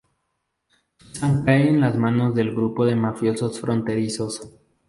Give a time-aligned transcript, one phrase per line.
[0.97, 4.49] Susan cae en las manos del grupo de mafiosos fronterizos.